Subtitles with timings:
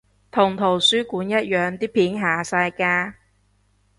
[0.31, 3.17] 同圖書館一樣啲片下晒架？